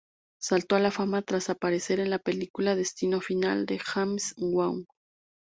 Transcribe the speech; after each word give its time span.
Saltó 0.39 0.77
a 0.77 0.79
la 0.79 0.89
fama 0.89 1.21
tras 1.21 1.51
aparecer 1.51 1.99
en 1.99 2.09
la 2.09 2.17
película 2.17 2.75
"Destino 2.75 3.21
final" 3.21 3.67
de 3.67 3.77
James 3.77 4.33
Wong. 4.37 4.85